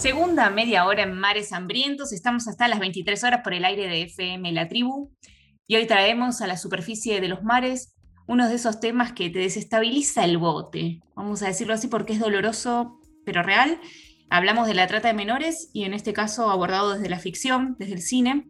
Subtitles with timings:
[0.00, 2.14] Segunda media hora en Mares Hambrientos.
[2.14, 5.10] Estamos hasta las 23 horas por el aire de FM La Tribu.
[5.66, 7.94] Y hoy traemos a la superficie de los mares
[8.26, 11.02] uno de esos temas que te desestabiliza el bote.
[11.14, 13.78] Vamos a decirlo así porque es doloroso, pero real.
[14.30, 17.92] Hablamos de la trata de menores y en este caso abordado desde la ficción, desde
[17.92, 18.48] el cine,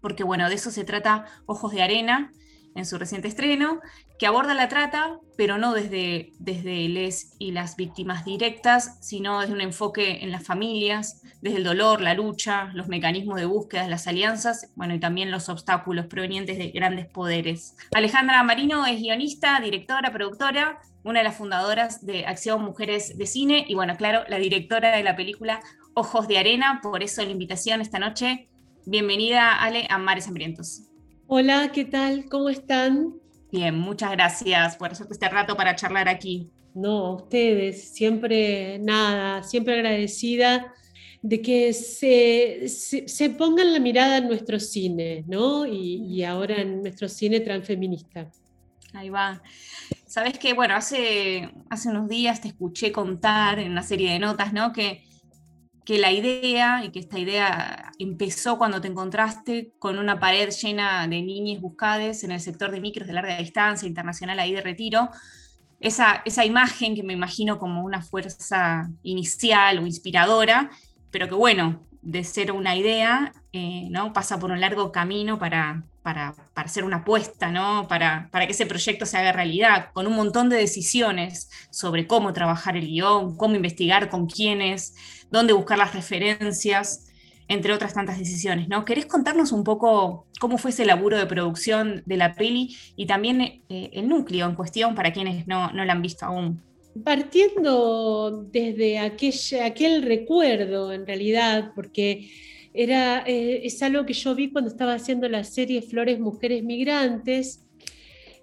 [0.00, 2.32] porque bueno, de eso se trata Ojos de Arena,
[2.74, 3.80] en su reciente estreno,
[4.18, 9.54] que aborda la trata, pero no desde, desde les y las víctimas directas, sino desde
[9.54, 14.06] un enfoque en las familias, desde el dolor, la lucha, los mecanismos de búsqueda, las
[14.06, 17.76] alianzas, bueno, y también los obstáculos provenientes de grandes poderes.
[17.94, 23.64] Alejandra Marino es guionista, directora, productora, una de las fundadoras de Acción Mujeres de Cine
[23.66, 25.60] y, bueno, claro, la directora de la película
[25.94, 28.48] Ojos de Arena, por eso la invitación esta noche.
[28.84, 30.89] Bienvenida, Ale, a Mares Hambrientos.
[31.32, 32.24] Hola, ¿qué tal?
[32.28, 33.14] ¿Cómo están?
[33.52, 36.50] Bien, muchas gracias por hacerte este rato para charlar aquí.
[36.74, 40.74] No, ustedes, siempre nada, siempre agradecida
[41.22, 45.66] de que se, se, pongan la mirada en nuestro cine, ¿no?
[45.66, 48.28] Y, y, ahora en nuestro cine transfeminista.
[48.92, 49.40] Ahí va.
[50.06, 54.52] Sabes que, bueno, hace, hace unos días te escuché contar en una serie de notas,
[54.52, 54.72] ¿no?
[54.72, 55.04] Que
[55.90, 61.08] que la idea, y que esta idea empezó cuando te encontraste con una pared llena
[61.08, 65.10] de niñas buscades en el sector de micros de larga distancia, internacional ahí de retiro,
[65.80, 70.70] esa, esa imagen que me imagino como una fuerza inicial o inspiradora,
[71.10, 74.12] pero que bueno, de ser una idea, eh, ¿no?
[74.12, 77.86] pasa por un largo camino para, para, para, hacer una apuesta, ¿no?
[77.88, 82.32] Para, para, que ese proyecto se haga realidad, con un montón de decisiones sobre cómo
[82.32, 84.94] trabajar el guion, cómo investigar con quiénes,
[85.30, 87.10] dónde buscar las referencias,
[87.50, 88.84] entre otras tantas decisiones, ¿no?
[88.84, 93.40] ¿Querés contarnos un poco cómo fue ese laburo de producción de la peli y también
[93.40, 96.62] eh, el núcleo en cuestión para quienes no, no la han visto aún?
[97.04, 102.30] Partiendo desde aquel recuerdo, en realidad, porque
[102.72, 107.64] era, eh, es algo que yo vi cuando estaba haciendo la serie Flores Mujeres Migrantes,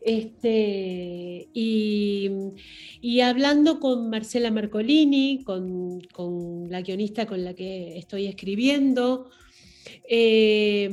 [0.01, 6.01] este, y, hablando con Marcela Marcolini, con,
[6.69, 9.29] la guionista con la que estoy escribiendo,
[10.09, 10.89] eh,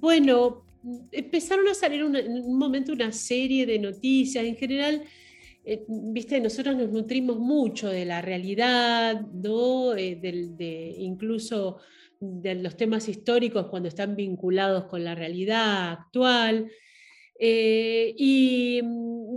[0.00, 0.64] bueno,
[1.12, 4.44] empezaron a salir en un momento una serie de noticias.
[4.44, 5.02] En general,
[5.64, 9.90] eh, viste, nosotros nos nutrimos mucho de la realidad, ¿no?
[9.90, 11.78] De, incluso
[12.20, 16.70] de los temas históricos cuando están vinculados con la realidad actual.
[17.38, 18.80] Eh, y,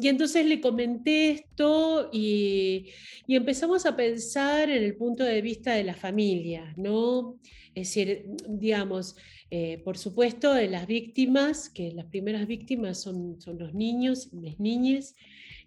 [0.04, 2.90] entonces le comenté esto y,
[3.30, 7.40] empezamos a pensar en el punto de vista de la familia, ¿no?
[7.74, 9.16] Es decir, digamos,
[9.50, 14.60] eh, por supuesto, de las víctimas, que las primeras víctimas son, son los niños, las
[14.60, 15.16] niñas,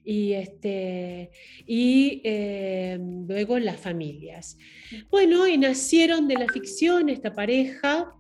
[0.07, 1.31] y, este,
[1.67, 4.57] y eh, luego las familias.
[5.11, 8.15] Bueno, y nacieron de la ficción esta pareja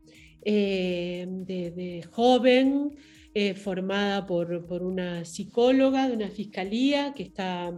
[0.45, 2.93] de, de joven,
[3.39, 4.51] eh, formada por,
[4.83, 7.71] una psicóloga de una fiscalía que está,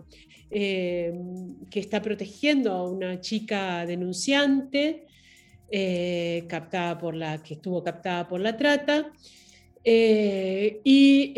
[0.52, 1.12] eh,
[1.68, 5.08] que está protegiendo a una chica denunciante
[5.68, 9.12] eh, captada por la, que estuvo captada por la trata.
[10.84, 11.34] Y,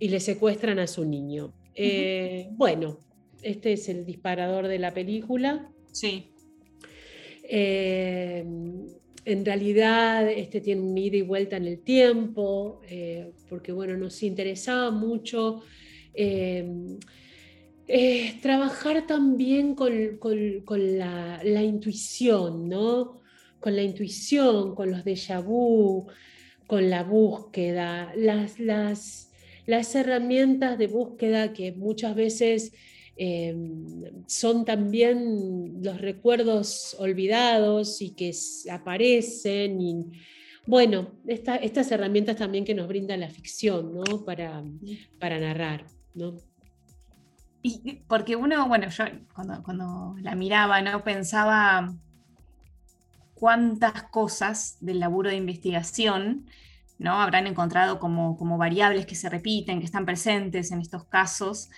[0.00, 1.52] le secuestran a su niño.
[2.52, 2.98] Bueno,
[3.42, 5.70] este es el disparador de la película.
[5.92, 6.32] Sí
[9.24, 14.22] en realidad este tiene un ida y vuelta en el tiempo, eh, porque bueno, nos
[14.22, 15.62] interesaba mucho
[16.14, 16.68] eh,
[17.86, 19.92] eh, trabajar también con,
[21.04, 23.20] la, intuición, ¿no?
[23.58, 26.06] Con la intuición, con los déjà vu,
[26.70, 29.32] con la búsqueda, las, las,
[29.66, 32.72] las herramientas de búsqueda que muchas veces
[33.22, 38.32] Em, son también los recuerdos olvidados y que
[38.72, 39.78] aparecen.
[39.78, 40.06] Y,
[40.64, 44.24] bueno, estas herramientas también que nos brinda la ficción, ¿no?
[44.24, 44.64] Para,
[45.18, 46.34] para narrar, ¿no?
[47.60, 49.04] Y porque uno, bueno, yo
[49.34, 51.04] cuando, cuando la miraba, ¿no?
[51.04, 51.94] Pensaba
[53.40, 56.46] cuántas cosas del laburo de investigación
[56.98, 57.20] ¿no?
[57.20, 61.70] habrán encontrado como, como variables que se repiten, que están presentes en estos casos,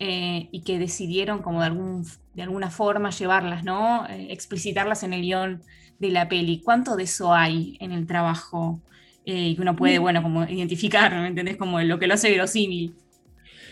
[0.00, 4.04] eh, y que decidieron como de, algún, de alguna forma llevarlas, ¿no?
[4.08, 5.62] Eh, explicitarlas en el guion
[6.00, 6.60] de la peli.
[6.64, 8.80] ¿Cuánto de eso hay en el trabajo
[9.24, 11.56] eh, y que uno puede, bueno, como identificar, ¿me entendés?
[11.56, 12.96] Como lo que lo hace verosímil.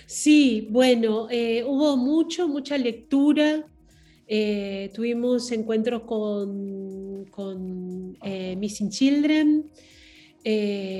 [0.06, 1.26] Sí, bueno,
[1.66, 3.64] hubo mucho, mucha lectura.
[4.94, 6.81] tuvimos encuentros con,
[7.32, 9.70] con Missing Children,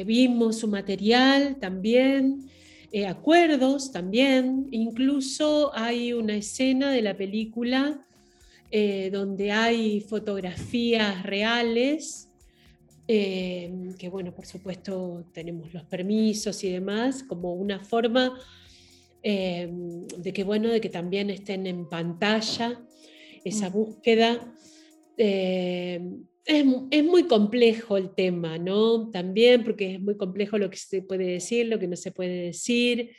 [0.05, 2.51] vimos su material también.
[2.95, 4.69] Eh, acuerdos también.
[4.71, 8.07] Incluso hay una escena de la película
[8.71, 12.29] eh, donde hay fotografías reales,
[13.09, 18.39] eh, que bueno, por supuesto tenemos los permisos y demás, como una forma
[19.25, 22.83] de que bueno, de que también estén en pantalla
[23.45, 23.73] esa mm.
[25.17, 26.23] Búsqueda.
[26.45, 29.11] Es, es, muy complejo el tema, ¿no?
[29.11, 32.47] También porque es muy complejo lo que se puede decir, lo que no se puede
[32.47, 33.11] decir.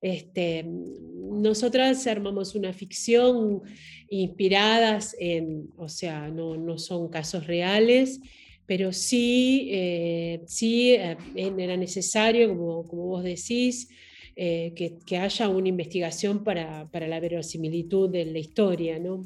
[0.00, 3.60] Este, nosotras armamos una ficción
[4.08, 8.18] inspiradas en, o sea, no, no son casos reales,
[8.64, 13.88] pero sí, eh, sí eh, era necesario, como, como vos decís,
[14.36, 19.22] eh, que, que, haya una investigación para, para, la verosimilitud de la historia, ¿no?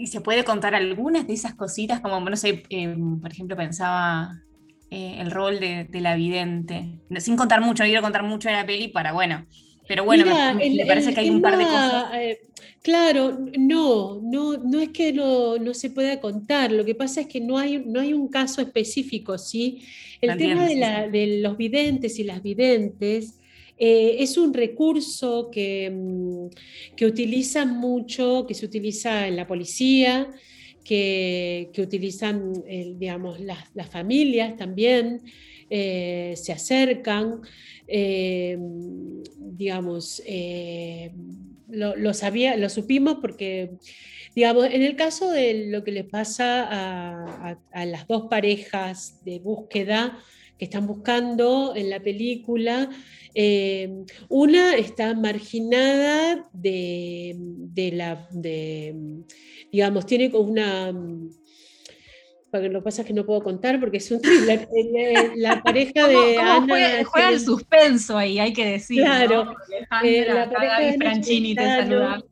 [0.00, 2.00] ¿Y se puede contar algunas de esas cositas?
[2.00, 2.62] Como, no sé,
[3.20, 4.40] por ejemplo, pensaba
[4.90, 7.00] eh, el rol de, la vidente.
[7.18, 9.44] Sin contar mucho, no quiero contar mucho de la peli para, bueno,
[9.88, 10.24] pero bueno,
[10.54, 12.14] me, parece que hay un par de cosas.
[12.14, 12.38] Eh,
[12.80, 17.26] claro, no, no, no es que no, no, se pueda contar, lo que pasa es
[17.26, 19.82] que no hay, no hay un caso específico, ¿sí?
[20.20, 23.37] El tema de, los videntes y las videntes
[23.78, 26.48] eh, es un recurso que, mm,
[26.96, 30.28] que utilizan mucho, que se utiliza en la policía,
[30.84, 35.22] que, utilizan, eh, digamos, las, familias también,
[35.70, 37.42] eh, se acercan,
[39.36, 40.22] digamos,
[41.68, 43.70] lo, lo supimos porque,
[44.34, 46.66] digamos, en el caso de lo que les pasa
[47.70, 50.18] a, las dos parejas de búsqueda
[50.58, 52.90] que están buscando en la película,
[54.28, 58.28] una está marginada de, de la...
[58.32, 58.94] De,
[59.70, 60.92] digamos, tiene como una...
[62.50, 64.68] Lo que pasa es que no puedo contar porque es un thriller.
[65.36, 67.04] La pareja de Ana.
[67.04, 69.02] Juega, el suspenso ahí, hay que decir.
[69.02, 69.54] Claro.
[70.02, 72.22] Eh, la pareja de Franchini te saluda.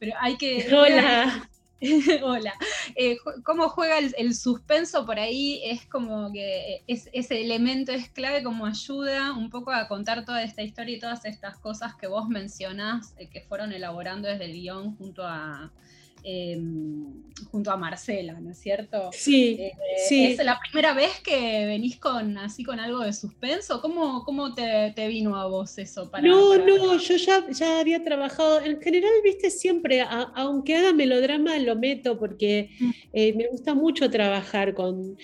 [0.00, 0.66] Pero hay que.
[0.74, 1.46] Hola.
[2.22, 2.52] Hola.
[2.94, 5.62] Eh, ¿Cómo juega el, suspenso por ahí?
[5.64, 10.62] Es como que ese elemento es clave como ayuda un poco a contar toda esta
[10.62, 14.94] historia y todas estas cosas que vos mencionás, eh, que fueron elaborando desde el guion
[14.96, 15.72] junto a,
[16.22, 19.10] Em, junto a Marcela, ¿no es cierto?
[19.12, 19.72] Sí, eh,
[20.08, 20.26] sí.
[20.26, 23.80] ¿Es la primera vez que venís con así con algo de suspenso?
[23.80, 26.10] ¿Cómo, cómo te, vino a vos eso?
[26.10, 30.02] Para, no, no, yo ya, ya había trabajado, en general, viste, siempre,
[30.34, 32.90] aunque haga melodrama, lo meto porque mm.
[33.12, 35.16] eh, me gusta mucho trabajar con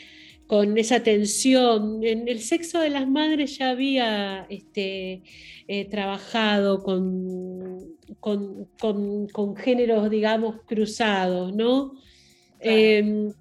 [0.47, 2.05] con esa tensión.
[2.05, 5.23] En el sexo de las madres ya había este,
[5.69, 7.56] eh, trabajado con,
[8.21, 11.93] con, géneros, digamos, cruzados, ¿no?
[12.61, 13.33] Em,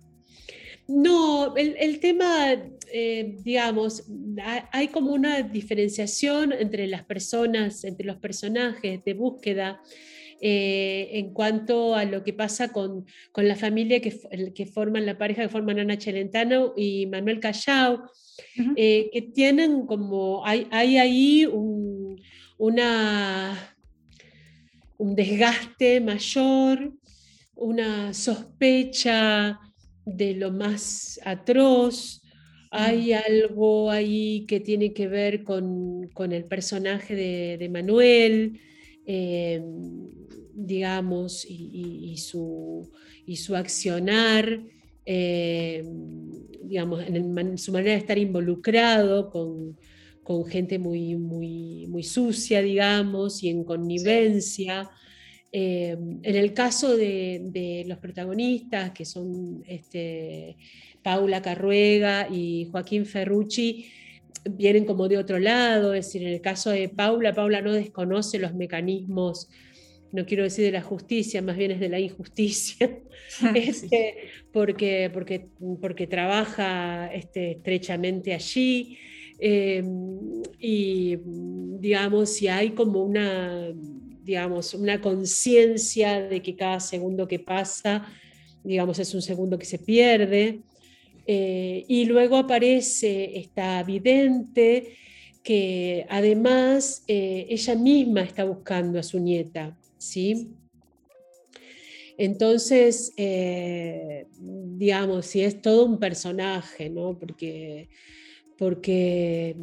[0.88, 2.53] no, el, tema,
[2.94, 4.03] eh, digamos,
[4.71, 9.81] hay como una diferenciación entre las personas, entre los personajes de búsqueda
[10.41, 14.13] eh, en cuanto a lo que pasa con, la familia que,
[14.53, 18.03] que, forman, la pareja que forman Ana Chelentano y Manuel Callao,
[18.75, 22.21] eh, que tienen como, hay, hay ahí un,
[22.57, 23.75] una,
[24.97, 26.94] un desgaste mayor,
[27.56, 29.59] una sospecha
[30.06, 32.21] de lo más atroz,
[32.71, 38.59] hay algo ahí que tiene que ver con, el personaje de, Manuel,
[39.06, 39.63] eh,
[40.53, 42.91] digamos, y, su,
[43.25, 44.62] y, su, accionar,
[45.05, 45.86] eh,
[46.63, 49.77] digamos, en, su manera de estar involucrado con,
[50.50, 54.89] gente muy, muy, muy sucia, digamos, y en connivencia.
[55.51, 60.58] Eh, en el caso de, los protagonistas, que son este,
[61.01, 63.88] Paula Carruega y Joaquín Ferrucci,
[64.50, 68.38] vienen como de otro lado, es decir, en el caso de Paula, Paula no desconoce
[68.38, 69.50] los mecanismos
[70.15, 73.00] no quiero decir de la justicia, más bien es de la injusticia,
[73.55, 74.15] este,
[74.51, 75.50] porque, porque,
[75.82, 78.98] porque trabaja este, estrechamente allí.
[79.39, 81.18] Em, y
[81.80, 83.74] digamos, si hay como una,
[84.24, 88.08] digamos, una conciencia de que cada segundo que pasa,
[88.63, 90.62] digamos, es un segundo que se pierde.
[91.27, 94.96] Eh, y luego aparece esta vidente
[95.44, 99.77] que además eh, ella misma está buscando a su nieta.
[99.98, 100.50] ¿sí?
[102.18, 107.18] Entonces, eh, digamos, si es todo un personaje, ¿no?
[107.20, 107.89] Porque,
[108.57, 109.55] porque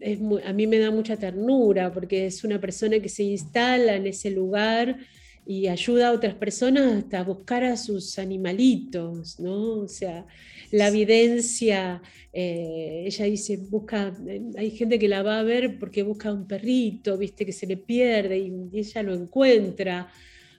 [0.00, 4.06] es a mí me da mucha ternura, porque es una persona que se instala en
[4.06, 4.98] ese lugar
[5.46, 9.78] y ayuda a otras personas hasta buscar a sus animalitos, ¿no?
[9.78, 10.26] O sea,
[10.72, 12.02] la evidencia,
[12.32, 16.48] eh, ella dice, busca, eh, hay gente que la va a ver porque busca un
[16.48, 20.08] perrito, viste, que se le pierde y, ella lo encuentra.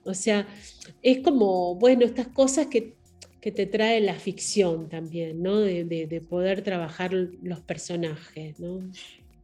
[0.06, 0.48] O sea,
[1.02, 2.96] es como, bueno, estas cosas que,
[3.40, 5.60] te trae la ficción también, ¿no?
[5.60, 8.82] De, poder trabajar los personajes, ¿no?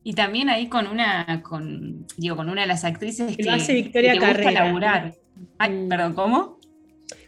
[0.03, 3.73] Y también ahí con una, con, digo, con una de las actrices que, lo hace
[3.73, 4.65] Victoria Carrera.
[4.65, 5.15] laburar.
[5.59, 5.88] Mm.
[5.88, 6.59] perdón, ¿cómo?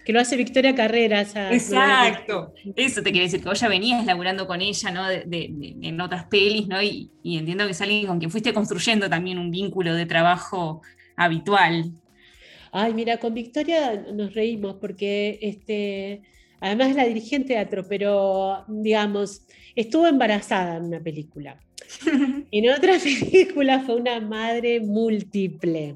[0.04, 1.22] Que lo hace Victoria Carrera.
[1.22, 2.54] Exacto.
[2.76, 5.06] Eso te quiere decir, que vos ya venías laburando con ella, ¿no?
[5.10, 6.82] en otras pelis, ¿no?
[6.82, 10.82] Y, y, entiendo que es alguien con quien fuiste construyendo también un vínculo de trabajo
[11.16, 11.92] habitual.
[12.72, 16.22] Ay, mira, con Victoria nos reímos porque este,
[16.60, 19.46] además es la dirigente de teatro, pero digamos,
[19.76, 21.60] estuvo embarazada en una película.
[22.52, 25.96] en otra película fue una madre múltiple,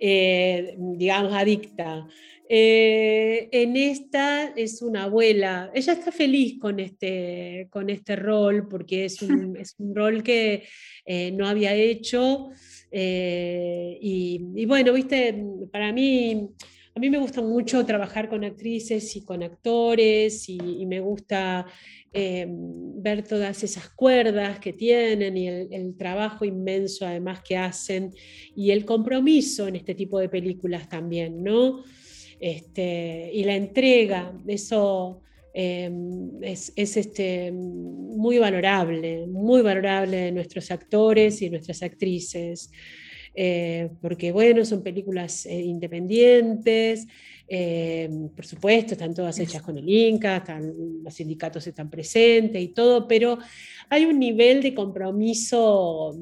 [0.00, 2.06] eh, digamos, adicta.
[2.50, 5.70] Eh, en esta es una abuela.
[5.74, 10.64] Ella está feliz con este, con este rol porque es un, es un rol que
[11.04, 12.50] eh, no había hecho.
[12.90, 16.48] Eh, y, bueno, viste, para mí,
[16.98, 21.64] a mí me gusta mucho trabajar con actrices y con actores y, me gusta
[22.12, 28.12] eh, ver todas esas cuerdas que tienen y el, trabajo inmenso además que hacen
[28.56, 31.84] y el compromiso en este tipo de películas también, ¿no?
[32.40, 35.22] Este, y la entrega, eso
[35.60, 42.70] Em, es, este, muy valorable, muy valorable de nuestros actores y nuestras actrices.
[43.40, 47.06] Eh, porque bueno, son películas eh, independientes,
[47.46, 50.42] em, por supuesto, están todas hechas con el Inca,
[51.04, 53.38] los sindicatos están presentes y todo, pero
[53.88, 56.16] hay un nivel de compromiso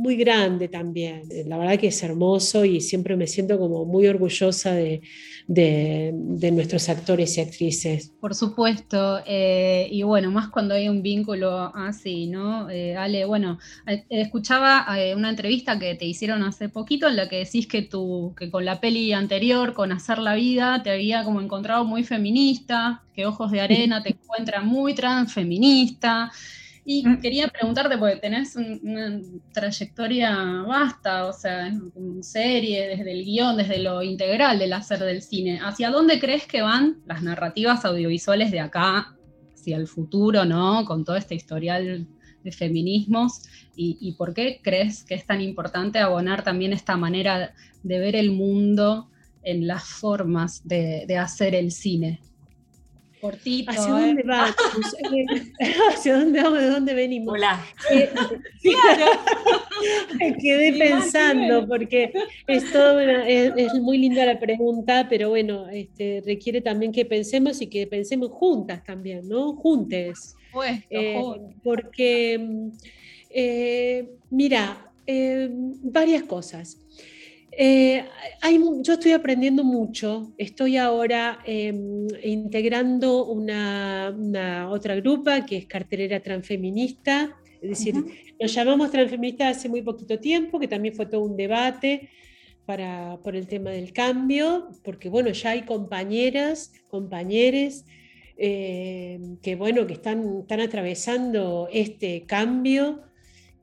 [0.00, 1.22] muy grande también.
[1.46, 5.02] La verdad que es hermoso y siempre me siento como muy orgullosa de,
[5.46, 8.12] de, nuestros actores y actrices.
[8.20, 12.70] Por supuesto, eh, y bueno, más cuando hay un vínculo así, ¿no?
[12.70, 17.36] Eh, Ale, bueno, eh, escuchaba una entrevista que te hicieron hace poquito en la que
[17.36, 21.40] decís que, tú, que con la peli anterior, con Hacer la Vida, te había como
[21.40, 26.30] encontrado muy feminista, que Ojos de Arena te encuentra muy transfeminista.
[26.92, 27.20] Y mm.
[27.20, 29.20] quería preguntarte, porque tenés una
[29.52, 35.22] trayectoria vasta, o sea, en serie, desde el guion, desde lo integral del hacer del
[35.22, 35.60] cine.
[35.62, 39.16] ¿Hacia dónde crees que van las narrativas audiovisuales de acá
[39.54, 40.84] hacia el futuro, ¿no?
[40.84, 42.08] Con todo este historial
[42.42, 43.42] de feminismos
[43.76, 47.54] y, por qué crees que es tan importante abonar también esta manera
[47.84, 49.10] de ver el mundo
[49.44, 52.20] en las formas de hacer el cine.
[53.20, 53.70] Cortito.
[53.70, 54.06] ¿Hacia ¿eh?
[54.06, 54.54] dónde va?
[55.92, 56.60] ¿Hacia dónde vamos?
[56.60, 57.34] ¿De dónde venimos?
[57.34, 57.64] Hola.
[57.90, 58.10] Eh,
[60.18, 62.12] Me quedé pensando porque
[62.46, 67.66] es, todo es, muy linda la pregunta, pero bueno, este, requiere también que pensemos y
[67.66, 69.54] que pensemos juntas también, ¿no?
[69.54, 70.36] Juntes.
[70.90, 71.22] Eh,
[71.62, 72.70] porque,
[74.30, 74.90] mira,
[75.82, 76.78] varias cosas.
[77.52, 78.04] Eh,
[78.82, 80.32] yo estoy aprendiendo mucho.
[80.38, 87.36] Estoy ahora em, integrando una, otra grupa que es cartelera transfeminista.
[87.60, 87.94] Es decir,
[88.40, 92.08] nos llamamos transfeminista hace muy poquito tiempo, que también fue todo un debate
[92.64, 97.84] para, por el tema del cambio, porque bueno, ya hay compañeras, compañeros
[98.36, 103.09] em, que bueno, que están, están atravesando este cambio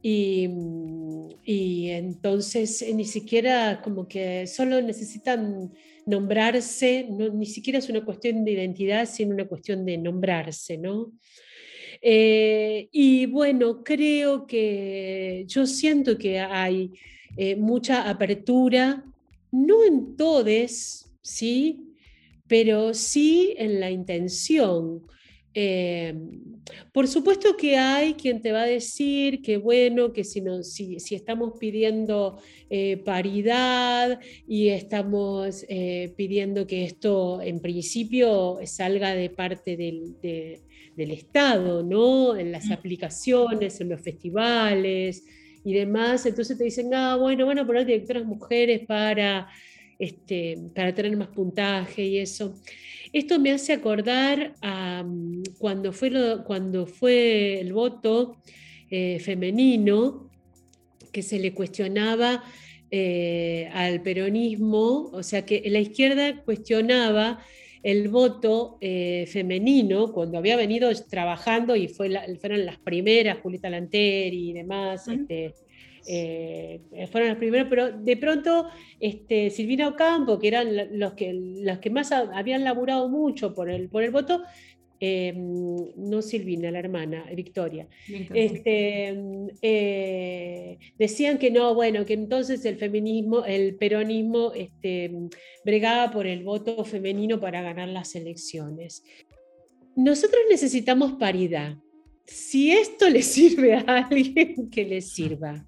[0.10, 5.74] y, entonces eh, ni siquiera como que solo necesitan
[6.06, 11.12] nombrarse, no, ni siquiera es una cuestión de identidad, sino una cuestión de nombrarse, ¿no?
[12.02, 16.92] Eh, y bueno, creo que yo siento que hay
[17.36, 19.04] eh, mucha apertura,
[19.52, 21.94] no en todes, ¿sí?
[22.48, 25.02] Pero sí en la intención.
[25.60, 26.62] Em,
[26.92, 30.98] por supuesto que hay quien te va a decir que bueno, que si, no, si,
[31.10, 39.76] estamos pidiendo eh, paridad y estamos eh, pidiendo que esto en principio salga de parte
[39.78, 42.38] del, del Estado, ¿no?
[42.38, 45.26] En las aplicaciones, en los festivales
[45.64, 49.48] y demás, entonces te dicen, ah, bueno, van a poner directoras mujeres para,
[49.98, 52.54] este, para tener más puntaje y eso.
[53.14, 56.12] Esto me hace acordar a mm, cuando fue,
[56.46, 58.38] cuando fue el voto
[58.90, 60.30] eh, femenino,
[61.12, 62.44] que se le cuestionaba
[62.92, 67.40] eh, al peronismo, o sea que la izquierda cuestionaba
[67.84, 72.10] el voto eh, femenino cuando había venido trabajando y fue
[72.40, 75.08] fueron las primeras, Julieta Lanteri y demás,
[76.10, 76.80] eh,
[77.12, 81.90] fueron los primeros, pero de pronto este, Silvina Ocampo, que eran los que, los que
[81.90, 84.42] más habían laburado mucho por el, por el voto,
[85.02, 87.88] em, no Silvina, la hermana, Victoria,
[88.34, 89.20] este,
[89.62, 95.12] eh, decían que no, bueno, que entonces el feminismo, el peronismo este,
[95.66, 99.04] bregaba por el voto femenino para ganar las elecciones.
[99.98, 101.76] Nosotros necesitamos paridad.
[102.26, 105.66] Si esto le sirve a alguien, que le sirva.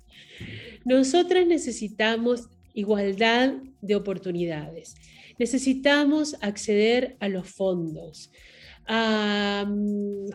[0.85, 4.95] Nosotras necesitamos igualdad de oportunidades.
[5.37, 8.31] Necesitamos acceder a los fondos,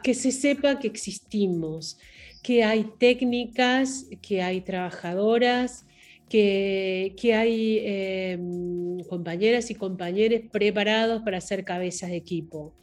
[0.02, 1.98] que se sepa que existimos,
[2.42, 5.86] que hay técnicas, que hay trabajadoras,
[6.28, 12.74] que, hay em, compañeras y compañeros preparados para ser cabezas de equipo.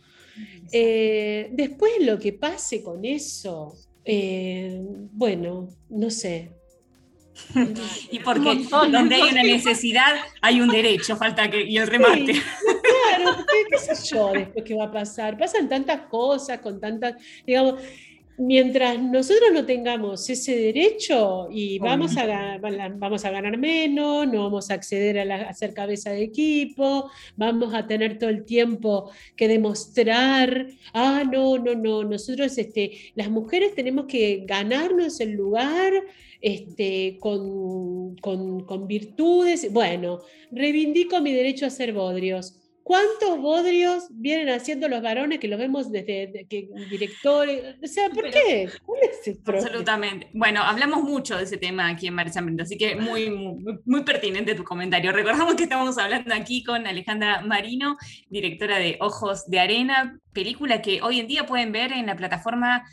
[0.72, 3.74] Eh, después lo que pase con eso,
[4.06, 4.82] eh,
[5.12, 6.52] bueno, no sé,
[8.12, 12.34] y porque donde hay una necesidad hay un derecho, falta que y el remate.
[12.34, 15.38] claro, qué sé yo después qué va a pasar.
[15.38, 17.76] Pasan tantas cosas con tantas, digamos,
[18.42, 22.58] mientras nosotros no tengamos ese derecho y vamos a,
[22.96, 27.86] vamos a ganar menos, no vamos a acceder a, ser cabeza de equipo, vamos a
[27.86, 34.06] tener todo el tiempo que demostrar, ah, no, no, no, nosotros, este, las mujeres tenemos
[34.08, 35.94] que ganarnos el lugar
[36.42, 39.72] este, con, con, con virtudes.
[39.72, 45.60] Bueno, reivindico mi derecho a ser bodrios ¿Cuántos bodrios vienen haciendo los varones que los
[45.60, 47.76] vemos desde que, directores?
[47.82, 48.70] O sea, ¿por qué?
[49.46, 50.30] Absolutamente.
[50.34, 53.30] Bueno, hablamos mucho de ese tema aquí en Marisa así que muy,
[53.86, 55.12] muy, pertinente tu comentario.
[55.12, 57.98] Recordamos que estamos hablando aquí con Alejandra Marino,
[58.30, 62.84] directora de Ojos de Arena, película que hoy en día pueden ver en la plataforma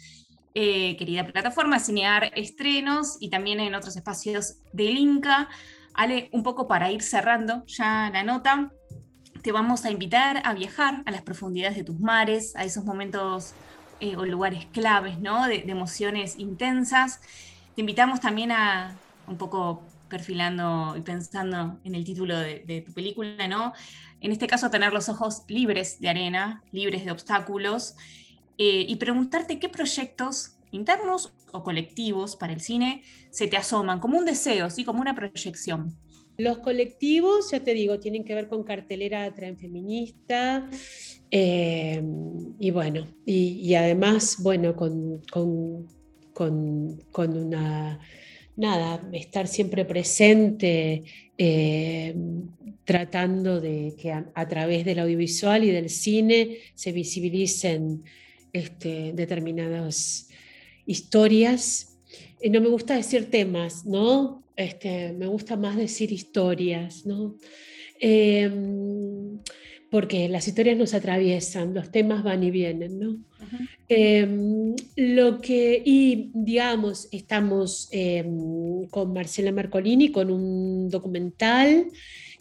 [0.55, 5.49] eh, querida plataforma, Cinear Estrenos y también en otros espacios del Inca.
[5.95, 8.73] Ale, un poco para ir cerrando ya la nota,
[9.43, 13.55] te vamos a invitar a viajar a las profundidades de tus mares, a esos momentos
[14.01, 15.47] eh, o lugares claves, ¿no?
[15.47, 17.21] De, emociones intensas.
[17.75, 23.47] Te invitamos también a, un poco perfilando y pensando en el título de, tu película,
[23.49, 23.73] ¿no?
[24.21, 27.95] En este caso, tener los ojos libres de arena, libres de obstáculos,
[28.57, 34.19] eh, y preguntarte qué proyectos internos o colectivos para el cine se te asoman, como
[34.19, 34.85] un deseo, ¿sí?
[34.85, 35.97] como una proyección.
[36.39, 40.71] Los colectivos, ya te digo, tienen que ver con cartelera transfeminista
[41.33, 42.01] eh,
[42.61, 45.89] y bueno, y, además, bueno, con, con,
[47.17, 47.99] una,
[48.55, 51.03] nada, estar siempre presente,
[51.37, 52.15] eh,
[52.85, 58.05] tratando de que a, través del audiovisual y del cine se visibilicen
[58.53, 60.29] este, determinadas
[60.87, 61.99] historias.
[62.41, 64.45] Eh, no me gusta decir temas, ¿no?
[64.59, 67.37] Este, me gusta más decir historias, ¿no?
[68.01, 69.39] Em,
[69.89, 73.19] porque las historias nos atraviesan, los temas van y vienen, ¿no?
[73.89, 81.87] Em, lo que, y digamos, estamos em, con Marcela Marcolini con un documental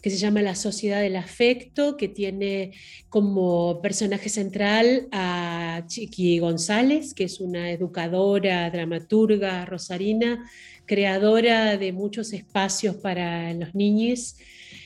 [0.02, 2.72] que se llama La Sociedad del Afecto, que tiene
[3.08, 10.48] como personaje central a Chiqui González, que es una educadora, dramaturga rosarina,
[10.86, 14.36] creadora de muchos espacios para los niños.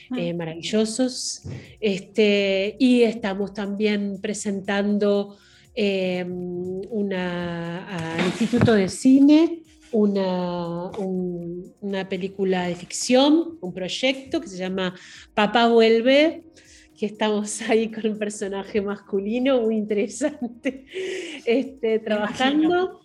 [0.09, 0.19] Ah.
[0.19, 1.43] Eh, maravillosos.
[1.79, 5.37] Este, y estamos también presentando
[5.75, 10.89] em, una, al Instituto de Cine una,
[11.81, 14.95] una película de ficción, un proyecto que se llama
[15.33, 16.43] Papá Vuelve,
[16.97, 20.85] que estamos ahí con un personaje masculino muy interesante
[21.45, 22.99] este, trabajando.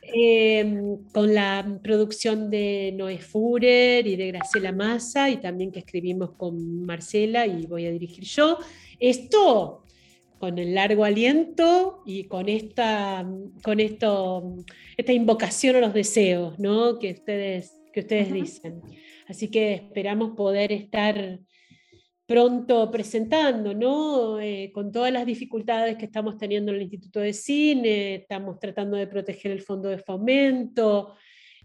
[0.00, 6.30] Em, con la producción de Noé Furer y de Graciela Massa, y también que escribimos
[6.38, 8.56] con Marcela y voy a dirigir yo.
[8.98, 9.84] Esto
[10.38, 13.28] con el largo aliento y con esta,
[13.62, 14.56] con esto,
[14.96, 16.98] esta invocación a los deseos ¿no?
[16.98, 18.80] que ustedes, que ustedes dicen.
[19.26, 21.40] Así que esperamos poder estar
[22.28, 24.38] pronto presentando, ¿no?
[24.38, 28.98] Eh, con todas las dificultades que estamos teniendo en el Instituto de Cine, estamos tratando
[28.98, 31.14] de proteger el fondo de fomento,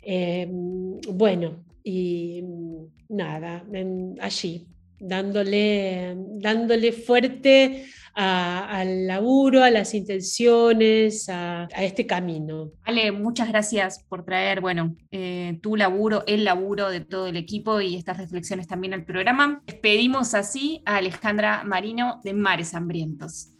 [0.01, 2.41] eh, bueno, y
[3.09, 3.65] nada,
[4.21, 4.65] allí,
[4.99, 12.71] dándole, dándole fuerte al laburo, a las intenciones, a, este camino.
[12.84, 17.82] Ale, muchas gracias por traer, bueno, eh, tu laburo, el laburo de todo el equipo
[17.82, 19.62] y estas reflexiones también al programa.
[19.65, 23.52] Despedimos así a Alejandra Marino de Mares Hambrientos.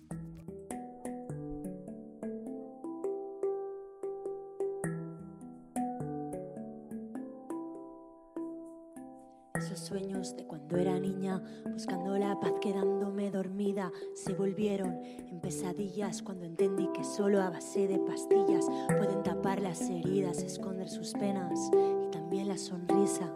[9.64, 16.22] Esos sueños de cuando era niña, buscando la paz quedándome dormida, se volvieron en pesadillas
[16.22, 18.66] cuando entendí que solo a base de pastillas
[18.98, 23.32] pueden tapar las heridas, esconder sus penas y también la sonrisa.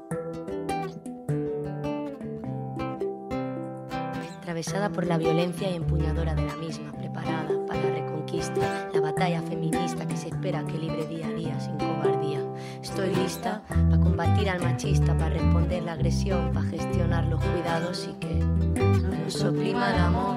[4.41, 9.41] Atravesada por la violencia y empuñadora de la misma, preparada para la reconquista, la batalla
[9.41, 12.39] feminista que se espera que libre día a día sin cobardía.
[12.83, 18.13] Estoy lista para combatir al machista, para responder la agresión, para gestionar los cuidados y
[18.19, 20.35] que no nos oprima el amor.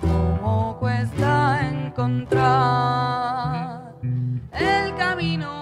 [0.00, 2.32] ¿Cómo cuesta encontrar
[4.52, 5.59] el camino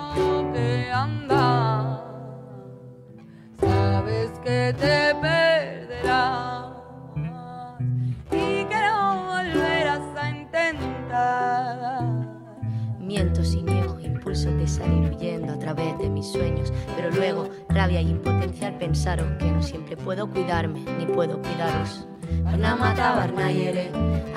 [15.74, 20.31] través de mis sueños, pero luego rabia y impotencia al pensaros que no siempre puedo
[20.31, 22.07] cuidarme ni puedo cuidaros.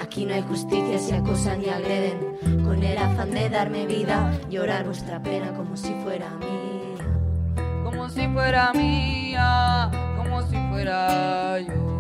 [0.02, 2.64] Aquí no hay justicia, se acosan y agreden.
[2.66, 7.82] Con el afán de darme vida, llorar vuestra pena como si fuera mía.
[7.84, 11.91] como si fuera mía, como si fuera yo.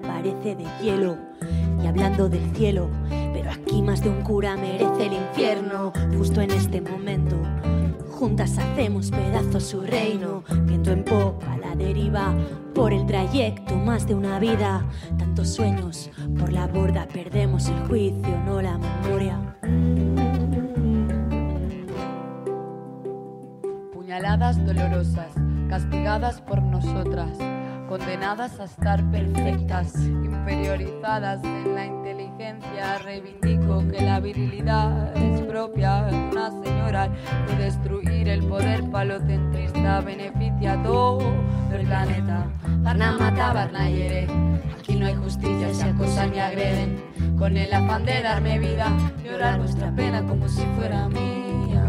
[0.00, 1.16] Parece de hielo.
[1.82, 2.88] Y hablando del cielo,
[3.32, 5.92] pero aquí más de un cura merece el infierno.
[6.16, 7.36] Justo en este momento,
[8.10, 10.42] juntas hacemos pedazos su reino.
[10.64, 12.34] Viento en popa, la deriva,
[12.74, 14.84] por el trayecto, más de una vida.
[15.18, 19.40] Tantos sueños, por la borda perdemos el juicio, no la memoria.
[24.16, 25.34] puñaladas dolorosas,
[25.68, 27.36] castigadas por nosotras,
[27.88, 32.98] condenadas a estar perfectas, inferiorizadas en la inteligencia.
[32.98, 37.08] Reivindico que la virilidad es propia de una señora
[37.46, 41.32] que destruir el poder palocentrista beneficia a todo
[41.72, 42.46] el planeta.
[42.78, 43.84] Barna mata, Barna.
[43.84, 47.02] Aquí no hay justicia, se acosan y agreden.
[47.38, 48.88] Con el afán de darme vida,
[49.22, 51.84] llorar vuestra pena como si fuera mía.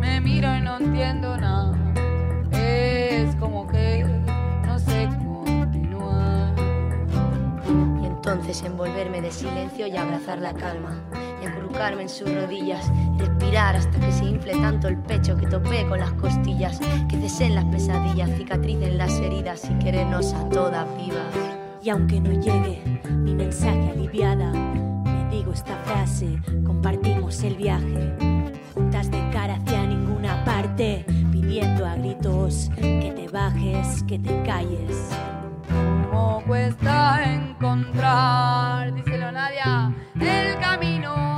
[0.00, 1.72] Me miro y no entiendo nada.
[8.26, 11.00] Entonces envolverme de silencio y abrazar la calma.
[11.40, 12.90] Y acurrucarme en sus rodillas.
[13.18, 16.80] Respirar hasta que se infle tanto el pecho que topé con las costillas.
[17.08, 21.22] Que cesen las pesadillas, cicatricen las heridas y querernos a todas vivas.
[21.80, 28.12] Y aunque no llegue mi mensaje aliviada, me digo esta frase, compartimos el viaje,
[28.74, 35.12] juntas de cara hacia ninguna parte, pidiendo a gritos que te bajes, que te calles.
[36.16, 41.35] ¿Cómo cuesta encontrar, díselo Nadia, el camino